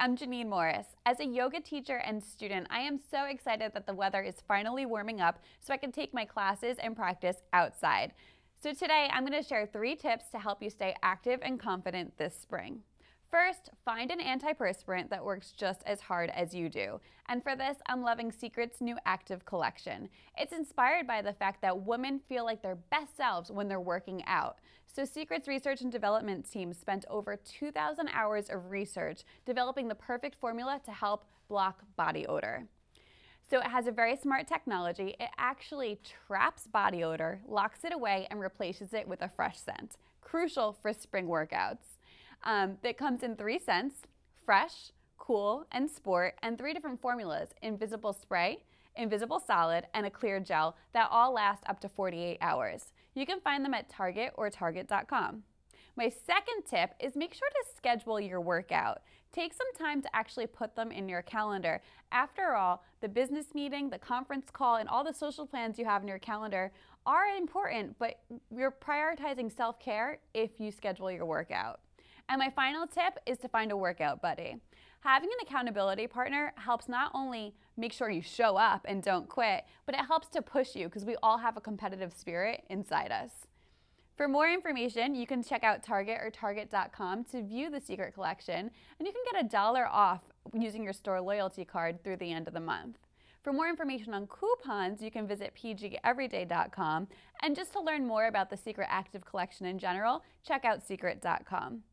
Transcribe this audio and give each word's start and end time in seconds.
I'm 0.00 0.16
Janine 0.16 0.48
Morris. 0.48 0.86
As 1.06 1.18
a 1.18 1.26
yoga 1.26 1.60
teacher 1.60 1.96
and 1.96 2.22
student, 2.22 2.68
I 2.70 2.80
am 2.80 3.00
so 3.10 3.24
excited 3.24 3.72
that 3.74 3.84
the 3.84 3.94
weather 3.94 4.22
is 4.22 4.36
finally 4.46 4.86
warming 4.86 5.20
up 5.20 5.40
so 5.58 5.74
I 5.74 5.76
can 5.76 5.90
take 5.90 6.14
my 6.14 6.24
classes 6.24 6.76
and 6.78 6.94
practice 6.94 7.38
outside. 7.52 8.12
So 8.62 8.72
today 8.72 9.08
I'm 9.12 9.26
going 9.26 9.40
to 9.40 9.46
share 9.46 9.66
three 9.66 9.96
tips 9.96 10.30
to 10.30 10.38
help 10.38 10.62
you 10.62 10.70
stay 10.70 10.94
active 11.02 11.40
and 11.42 11.58
confident 11.58 12.16
this 12.16 12.36
spring. 12.40 12.82
First, 13.30 13.68
find 13.84 14.10
an 14.10 14.20
antiperspirant 14.20 15.10
that 15.10 15.22
works 15.22 15.52
just 15.52 15.82
as 15.84 16.00
hard 16.00 16.30
as 16.30 16.54
you 16.54 16.70
do. 16.70 16.98
And 17.26 17.42
for 17.42 17.54
this, 17.54 17.76
I'm 17.86 18.02
loving 18.02 18.32
Secret's 18.32 18.80
new 18.80 18.96
active 19.04 19.44
collection. 19.44 20.08
It's 20.38 20.54
inspired 20.54 21.06
by 21.06 21.20
the 21.20 21.34
fact 21.34 21.60
that 21.60 21.84
women 21.84 22.20
feel 22.26 22.46
like 22.46 22.62
their 22.62 22.78
best 22.90 23.18
selves 23.18 23.50
when 23.50 23.68
they're 23.68 23.80
working 23.80 24.24
out. 24.26 24.56
So 24.86 25.04
Secret's 25.04 25.46
research 25.46 25.82
and 25.82 25.92
development 25.92 26.50
team 26.50 26.72
spent 26.72 27.04
over 27.10 27.36
2,000 27.36 28.08
hours 28.08 28.48
of 28.48 28.70
research 28.70 29.24
developing 29.44 29.88
the 29.88 29.94
perfect 29.94 30.40
formula 30.40 30.80
to 30.86 30.90
help 30.90 31.26
block 31.50 31.82
body 31.96 32.26
odor. 32.26 32.66
So 33.50 33.58
it 33.58 33.66
has 33.66 33.86
a 33.86 33.92
very 33.92 34.16
smart 34.16 34.48
technology. 34.48 35.16
It 35.20 35.28
actually 35.36 36.00
traps 36.26 36.66
body 36.66 37.04
odor, 37.04 37.40
locks 37.46 37.84
it 37.84 37.92
away, 37.92 38.26
and 38.30 38.40
replaces 38.40 38.94
it 38.94 39.06
with 39.06 39.20
a 39.20 39.28
fresh 39.28 39.58
scent. 39.58 39.96
Crucial 40.22 40.72
for 40.72 40.94
spring 40.94 41.26
workouts. 41.26 41.97
Um, 42.44 42.78
that 42.82 42.96
comes 42.96 43.22
in 43.22 43.36
three 43.36 43.58
scents 43.58 44.02
fresh, 44.44 44.92
cool, 45.18 45.66
and 45.72 45.90
sport, 45.90 46.34
and 46.42 46.56
three 46.56 46.72
different 46.72 47.00
formulas 47.00 47.50
invisible 47.62 48.12
spray, 48.12 48.62
invisible 48.96 49.40
solid, 49.40 49.84
and 49.94 50.06
a 50.06 50.10
clear 50.10 50.40
gel 50.40 50.76
that 50.92 51.08
all 51.10 51.32
last 51.32 51.62
up 51.66 51.80
to 51.80 51.88
48 51.88 52.38
hours. 52.40 52.92
You 53.14 53.26
can 53.26 53.40
find 53.40 53.64
them 53.64 53.74
at 53.74 53.88
Target 53.88 54.32
or 54.36 54.48
Target.com. 54.50 55.42
My 55.96 56.08
second 56.08 56.62
tip 56.64 56.90
is 57.00 57.16
make 57.16 57.34
sure 57.34 57.48
to 57.48 57.76
schedule 57.76 58.20
your 58.20 58.40
workout. 58.40 59.00
Take 59.32 59.52
some 59.52 59.66
time 59.76 60.00
to 60.02 60.16
actually 60.16 60.46
put 60.46 60.76
them 60.76 60.92
in 60.92 61.08
your 61.08 61.22
calendar. 61.22 61.82
After 62.12 62.54
all, 62.54 62.84
the 63.00 63.08
business 63.08 63.46
meeting, 63.54 63.90
the 63.90 63.98
conference 63.98 64.46
call, 64.50 64.76
and 64.76 64.88
all 64.88 65.02
the 65.02 65.12
social 65.12 65.44
plans 65.44 65.78
you 65.78 65.84
have 65.84 66.02
in 66.02 66.08
your 66.08 66.20
calendar 66.20 66.72
are 67.04 67.26
important, 67.36 67.98
but 67.98 68.20
you're 68.50 68.70
prioritizing 68.70 69.54
self 69.54 69.80
care 69.80 70.20
if 70.34 70.60
you 70.60 70.70
schedule 70.70 71.10
your 71.10 71.26
workout. 71.26 71.80
And 72.28 72.38
my 72.38 72.50
final 72.50 72.86
tip 72.86 73.18
is 73.26 73.38
to 73.38 73.48
find 73.48 73.72
a 73.72 73.76
workout 73.76 74.20
buddy. 74.20 74.56
Having 75.00 75.30
an 75.30 75.46
accountability 75.46 76.06
partner 76.06 76.52
helps 76.56 76.88
not 76.88 77.10
only 77.14 77.54
make 77.76 77.92
sure 77.92 78.10
you 78.10 78.20
show 78.20 78.56
up 78.56 78.84
and 78.88 79.02
don't 79.02 79.28
quit, 79.28 79.64
but 79.86 79.94
it 79.94 80.04
helps 80.06 80.28
to 80.28 80.42
push 80.42 80.74
you 80.74 80.86
because 80.86 81.04
we 81.04 81.16
all 81.22 81.38
have 81.38 81.56
a 81.56 81.60
competitive 81.60 82.12
spirit 82.12 82.64
inside 82.68 83.12
us. 83.12 83.30
For 84.16 84.26
more 84.26 84.50
information, 84.50 85.14
you 85.14 85.28
can 85.28 85.44
check 85.44 85.62
out 85.62 85.84
Target 85.84 86.18
or 86.20 86.30
Target.com 86.30 87.24
to 87.26 87.42
view 87.42 87.70
the 87.70 87.80
secret 87.80 88.14
collection, 88.14 88.70
and 88.98 89.06
you 89.06 89.12
can 89.12 89.22
get 89.32 89.44
a 89.44 89.48
dollar 89.48 89.86
off 89.86 90.22
using 90.52 90.82
your 90.82 90.92
store 90.92 91.20
loyalty 91.20 91.64
card 91.64 92.02
through 92.02 92.16
the 92.16 92.32
end 92.32 92.48
of 92.48 92.54
the 92.54 92.60
month. 92.60 92.98
For 93.44 93.52
more 93.52 93.68
information 93.68 94.12
on 94.14 94.26
coupons, 94.26 95.00
you 95.00 95.12
can 95.12 95.28
visit 95.28 95.54
pgeveryday.com. 95.56 97.08
And 97.42 97.54
just 97.54 97.72
to 97.74 97.80
learn 97.80 98.06
more 98.06 98.26
about 98.26 98.50
the 98.50 98.56
Secret 98.56 98.88
Active 98.90 99.24
Collection 99.24 99.64
in 99.66 99.78
general, 99.78 100.24
check 100.44 100.64
out 100.64 100.84
secret.com. 100.84 101.84